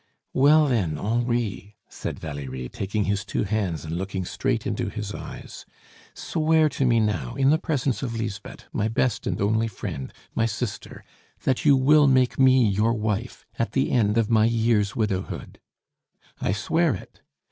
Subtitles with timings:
[0.33, 5.63] "Well, then, Henri," said Valerie, taking his two hands and looking straight into his eyes,
[6.15, 10.47] "swear to me now, in the presence of Lisbeth, my best and only friend, my
[10.47, 11.03] sister
[11.43, 15.59] that you will make me your wife at the end of my year's widowhood."
[16.41, 17.21] "I swear it."